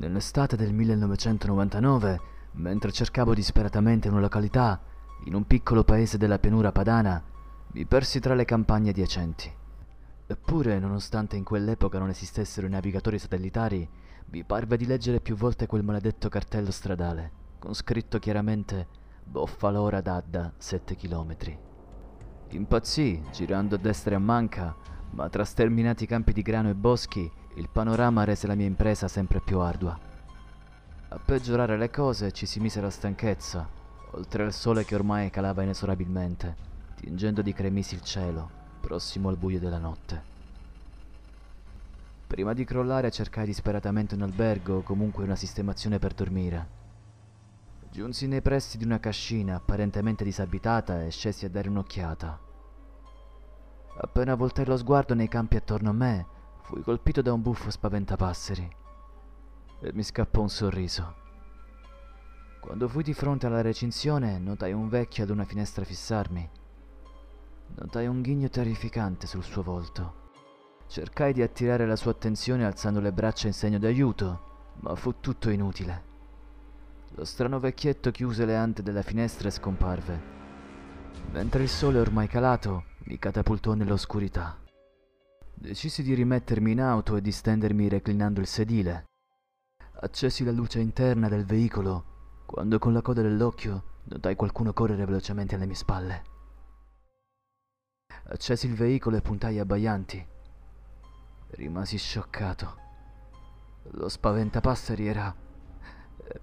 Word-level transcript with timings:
Nell'estate 0.00 0.56
del 0.56 0.72
1999, 0.72 2.20
mentre 2.52 2.90
cercavo 2.90 3.34
disperatamente 3.34 4.08
una 4.08 4.20
località 4.20 4.80
in 5.24 5.34
un 5.34 5.46
piccolo 5.46 5.84
paese 5.84 6.16
della 6.16 6.38
pianura 6.38 6.72
padana, 6.72 7.22
mi 7.72 7.84
persi 7.84 8.18
tra 8.18 8.32
le 8.32 8.46
campagne 8.46 8.88
adiacenti. 8.90 9.52
Eppure, 10.26 10.78
nonostante 10.78 11.36
in 11.36 11.44
quell'epoca 11.44 11.98
non 11.98 12.08
esistessero 12.08 12.66
i 12.66 12.70
navigatori 12.70 13.18
satellitari, 13.18 13.86
mi 14.30 14.42
parve 14.42 14.78
di 14.78 14.86
leggere 14.86 15.20
più 15.20 15.36
volte 15.36 15.66
quel 15.66 15.84
maledetto 15.84 16.30
cartello 16.30 16.70
stradale, 16.70 17.32
con 17.58 17.74
scritto 17.74 18.18
chiaramente 18.18 18.86
Boffalora 19.22 20.00
d'Adda 20.00 20.54
7 20.56 20.96
km. 20.96 21.36
Impazzì, 22.48 23.22
girando 23.32 23.74
a 23.74 23.78
destra 23.78 24.12
e 24.12 24.16
a 24.16 24.18
manca, 24.18 24.74
ma 25.10 25.28
tra 25.28 25.44
sterminati 25.44 26.06
campi 26.06 26.32
di 26.32 26.42
grano 26.42 26.70
e 26.70 26.74
boschi, 26.74 27.30
il 27.54 27.68
panorama 27.68 28.24
rese 28.24 28.46
la 28.46 28.54
mia 28.54 28.66
impresa 28.66 29.08
sempre 29.08 29.40
più 29.40 29.58
ardua. 29.58 29.98
A 31.08 31.18
peggiorare 31.18 31.76
le 31.76 31.90
cose 31.90 32.30
ci 32.32 32.46
si 32.46 32.60
mise 32.60 32.80
la 32.80 32.90
stanchezza, 32.90 33.68
oltre 34.12 34.44
al 34.44 34.52
sole 34.52 34.84
che 34.84 34.94
ormai 34.94 35.30
calava 35.30 35.62
inesorabilmente, 35.62 36.56
tingendo 36.94 37.42
di 37.42 37.52
cremisi 37.52 37.94
il 37.94 38.02
cielo, 38.02 38.48
prossimo 38.80 39.28
al 39.28 39.36
buio 39.36 39.58
della 39.58 39.78
notte. 39.78 40.28
Prima 42.28 42.52
di 42.52 42.64
crollare 42.64 43.10
cercai 43.10 43.44
disperatamente 43.44 44.14
un 44.14 44.22
albergo 44.22 44.76
o 44.76 44.82
comunque 44.82 45.24
una 45.24 45.34
sistemazione 45.34 45.98
per 45.98 46.14
dormire. 46.14 46.78
Giunsi 47.90 48.28
nei 48.28 48.40
pressi 48.40 48.78
di 48.78 48.84
una 48.84 49.00
cascina 49.00 49.56
apparentemente 49.56 50.22
disabitata 50.22 51.04
e 51.04 51.10
scesi 51.10 51.44
a 51.44 51.50
dare 51.50 51.68
un'occhiata. 51.68 52.49
Appena 54.02 54.34
voltai 54.34 54.64
lo 54.64 54.78
sguardo 54.78 55.12
nei 55.12 55.28
campi 55.28 55.56
attorno 55.56 55.90
a 55.90 55.92
me, 55.92 56.26
fui 56.62 56.80
colpito 56.80 57.20
da 57.20 57.34
un 57.34 57.42
buffo 57.42 57.70
spaventapasseri 57.70 58.76
e 59.82 59.92
mi 59.92 60.02
scappò 60.02 60.40
un 60.40 60.48
sorriso. 60.48 61.16
Quando 62.60 62.88
fui 62.88 63.02
di 63.02 63.12
fronte 63.12 63.44
alla 63.44 63.60
recinzione, 63.60 64.38
notai 64.38 64.72
un 64.72 64.88
vecchio 64.88 65.24
ad 65.24 65.30
una 65.30 65.44
finestra 65.44 65.84
fissarmi. 65.84 66.48
Notai 67.76 68.06
un 68.06 68.22
ghigno 68.22 68.48
terrificante 68.48 69.26
sul 69.26 69.44
suo 69.44 69.62
volto. 69.62 70.28
Cercai 70.86 71.34
di 71.34 71.42
attirare 71.42 71.86
la 71.86 71.96
sua 71.96 72.12
attenzione 72.12 72.64
alzando 72.64 73.00
le 73.00 73.12
braccia 73.12 73.48
in 73.48 73.52
segno 73.52 73.78
d'aiuto, 73.78 74.40
ma 74.80 74.94
fu 74.94 75.20
tutto 75.20 75.50
inutile. 75.50 76.04
Lo 77.16 77.24
strano 77.26 77.60
vecchietto 77.60 78.10
chiuse 78.10 78.46
le 78.46 78.56
ante 78.56 78.82
della 78.82 79.02
finestra 79.02 79.48
e 79.48 79.52
scomparve. 79.52 80.20
Mentre 81.32 81.62
il 81.62 81.68
sole 81.68 81.98
ormai 82.00 82.26
calato 82.26 82.88
mi 83.10 83.18
catapultò 83.18 83.74
nell'oscurità. 83.74 84.56
Decisi 85.52 86.04
di 86.04 86.14
rimettermi 86.14 86.70
in 86.70 86.80
auto 86.80 87.16
e 87.16 87.20
di 87.20 87.32
stendermi 87.32 87.88
reclinando 87.88 88.38
il 88.38 88.46
sedile. 88.46 89.06
Accesi 90.02 90.44
la 90.44 90.52
luce 90.52 90.78
interna 90.78 91.28
del 91.28 91.44
veicolo 91.44 92.44
quando 92.46 92.78
con 92.78 92.92
la 92.92 93.02
coda 93.02 93.20
dell'occhio 93.20 93.98
notai 94.04 94.36
qualcuno 94.36 94.72
correre 94.72 95.04
velocemente 95.06 95.56
alle 95.56 95.66
mie 95.66 95.74
spalle. 95.74 96.22
Accesi 98.28 98.66
il 98.66 98.74
veicolo 98.74 99.16
e 99.16 99.22
puntai 99.22 99.58
abbaianti. 99.58 100.24
Rimasi 101.48 101.98
scioccato. 101.98 102.78
Lo 103.90 104.08
spaventapasseri 104.08 105.08
era... 105.08 105.34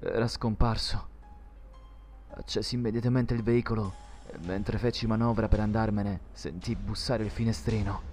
era 0.00 0.28
scomparso. 0.28 1.08
Accesi 2.28 2.74
immediatamente 2.74 3.34
il 3.34 3.42
veicolo 3.42 4.04
mentre 4.44 4.78
feci 4.78 5.06
manovra 5.06 5.48
per 5.48 5.60
andarmene 5.60 6.20
sentii 6.32 6.76
bussare 6.76 7.24
il 7.24 7.30
finestrino. 7.30 8.12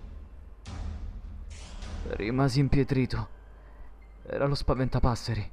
Rimasi 2.09 2.59
impietrito. 2.59 3.39
Era 4.23 4.45
lo 4.45 4.55
spaventapasseri. 4.55 5.51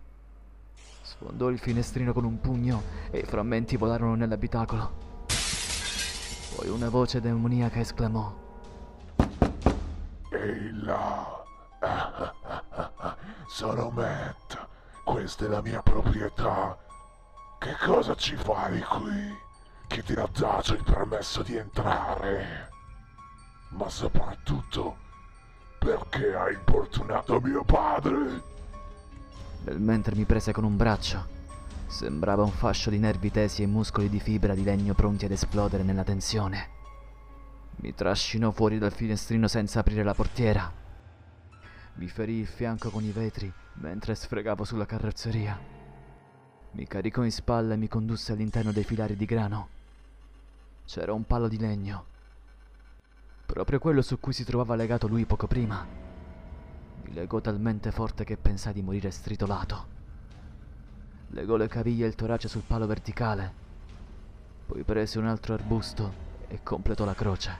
Sfondò 1.02 1.48
il 1.48 1.58
finestrino 1.58 2.12
con 2.12 2.24
un 2.24 2.40
pugno 2.40 2.82
e 3.10 3.18
i 3.20 3.24
frammenti 3.24 3.76
volarono 3.76 4.14
nell'abitacolo. 4.14 5.06
Poi 6.54 6.68
una 6.68 6.88
voce 6.88 7.20
demoniaca 7.20 7.80
esclamò. 7.80 8.46
Ehi 10.30 10.70
là! 10.82 11.44
Sono 13.46 13.90
Matt. 13.90 14.66
Questa 15.04 15.46
è 15.46 15.48
la 15.48 15.62
mia 15.62 15.82
proprietà. 15.82 16.76
Che 17.58 17.76
cosa 17.84 18.14
ci 18.14 18.36
fai 18.36 18.80
qui? 18.82 19.46
Chi 19.88 20.02
ti 20.02 20.12
ha 20.12 20.28
dato 20.30 20.74
il 20.74 20.82
permesso 20.84 21.42
di 21.42 21.56
entrare? 21.56 22.68
Ma 23.70 23.88
soprattutto, 23.88 24.96
perché 25.78 26.34
hai 26.34 26.54
importunato 26.54 27.40
mio 27.40 27.64
padre? 27.64 28.42
Nel 29.64 29.80
mentre 29.80 30.14
mi 30.14 30.24
prese 30.24 30.52
con 30.52 30.64
un 30.64 30.76
braccio. 30.76 31.26
Sembrava 31.86 32.42
un 32.42 32.50
fascio 32.50 32.90
di 32.90 32.98
nervi 32.98 33.30
tesi 33.30 33.62
e 33.62 33.66
muscoli 33.66 34.10
di 34.10 34.20
fibra 34.20 34.54
di 34.54 34.62
legno 34.62 34.92
pronti 34.92 35.24
ad 35.24 35.30
esplodere 35.30 35.82
nella 35.82 36.04
tensione. 36.04 36.68
Mi 37.76 37.94
trascinò 37.94 38.50
fuori 38.50 38.78
dal 38.78 38.92
finestrino 38.92 39.48
senza 39.48 39.80
aprire 39.80 40.02
la 40.02 40.14
portiera. 40.14 40.70
Mi 41.94 42.08
ferì 42.08 42.34
il 42.34 42.46
fianco 42.46 42.90
con 42.90 43.02
i 43.02 43.10
vetri 43.10 43.52
mentre 43.74 44.14
sfregavo 44.14 44.64
sulla 44.64 44.86
carrozzeria. 44.86 45.58
Mi 46.72 46.86
caricò 46.86 47.24
in 47.24 47.32
spalla 47.32 47.74
e 47.74 47.78
mi 47.78 47.88
condusse 47.88 48.32
all'interno 48.32 48.70
dei 48.70 48.84
filari 48.84 49.16
di 49.16 49.24
grano. 49.24 49.76
C'era 50.88 51.12
un 51.12 51.26
palo 51.26 51.48
di 51.48 51.58
legno. 51.58 52.06
Proprio 53.44 53.78
quello 53.78 54.00
su 54.00 54.18
cui 54.18 54.32
si 54.32 54.42
trovava 54.42 54.74
legato 54.74 55.06
lui 55.06 55.26
poco 55.26 55.46
prima. 55.46 55.86
Mi 57.02 57.12
legò 57.12 57.42
talmente 57.42 57.92
forte 57.92 58.24
che 58.24 58.38
pensai 58.38 58.72
di 58.72 58.80
morire 58.80 59.10
stritolato. 59.10 59.86
Legò 61.28 61.56
le 61.56 61.68
caviglie 61.68 62.06
e 62.06 62.08
il 62.08 62.14
torace 62.14 62.48
sul 62.48 62.62
palo 62.62 62.86
verticale. 62.86 63.52
Poi 64.64 64.82
prese 64.82 65.18
un 65.18 65.26
altro 65.26 65.52
arbusto 65.52 66.10
e 66.48 66.62
completò 66.62 67.04
la 67.04 67.14
croce, 67.14 67.54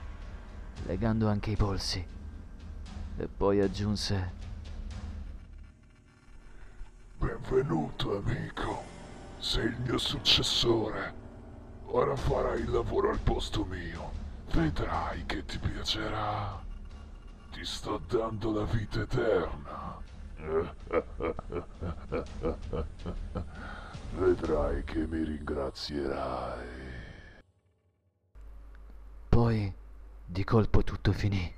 legando 0.87 1.27
anche 1.27 1.51
i 1.51 1.55
polsi. 1.55 2.03
E 3.15 3.27
poi 3.27 3.61
aggiunse 3.61 4.33
Benvenuto 7.19 8.17
amico, 8.17 8.83
sei 9.37 9.65
il 9.65 9.77
mio 9.81 9.99
successore. 9.99 11.28
Ora 11.91 12.15
farai 12.15 12.59
il 12.59 12.69
lavoro 12.69 13.09
al 13.09 13.17
posto 13.17 13.65
mio. 13.65 14.11
Vedrai 14.53 15.25
che 15.25 15.43
ti 15.43 15.57
piacerà. 15.57 16.61
Ti 17.51 17.65
sto 17.65 17.99
dando 18.07 18.51
la 18.51 18.63
vita 18.65 19.01
eterna. 19.01 19.97
Vedrai 24.11 24.83
che 24.83 25.07
mi 25.07 25.23
ringrazierai. 25.23 26.67
Poi 29.27 29.73
di 30.25 30.43
colpo 30.43 30.83
tutto 30.83 31.11
finì. 31.11 31.51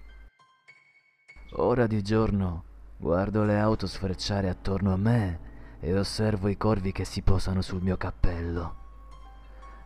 Ora 1.56 1.88
di 1.88 2.02
giorno 2.02 2.63
guardo 2.96 3.44
le 3.44 3.59
auto 3.59 3.86
sfrecciare 3.86 4.48
attorno 4.48 4.94
a 4.94 4.98
me 4.98 5.40
e 5.81 5.98
osservo 5.98 6.48
i 6.48 6.56
corvi 6.56 6.94
che 6.94 7.03
si 7.03 7.22
posano 7.22 7.62
sul 7.62 7.81
mio 7.81 7.98
cappello. 7.98 8.80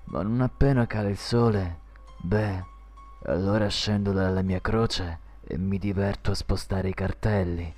Ma 0.06 0.22
non 0.22 0.42
appena 0.42 0.86
cala 0.88 1.10
il 1.10 1.18
sole, 1.18 1.80
beh, 2.18 2.64
allora 3.26 3.68
scendo 3.68 4.12
dalla 4.12 4.42
mia 4.42 4.62
croce 4.62 5.20
e 5.44 5.58
mi 5.58 5.78
diverto 5.78 6.32
a 6.32 6.36
spostare 6.36 6.90
i 6.90 6.94
cartelli 6.94 7.74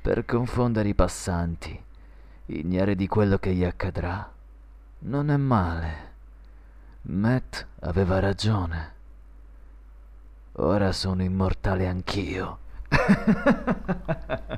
per 0.00 0.24
confondere 0.24 0.88
i 0.88 0.94
passanti, 0.94 1.82
ignari 2.46 2.94
di 2.94 3.08
quello 3.08 3.38
che 3.38 3.52
gli 3.52 3.64
accadrà. 3.64 4.32
Non 5.00 5.30
è 5.30 5.36
male. 5.36 6.12
Matt 7.02 7.66
aveva 7.80 8.20
ragione. 8.20 8.92
Ora 10.58 10.92
sono 10.92 11.22
immortale 11.22 11.86
anch'io. 11.88 12.58